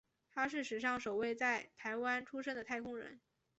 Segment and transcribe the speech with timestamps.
[0.33, 3.19] 他是史上首位在台湾出生的太空人。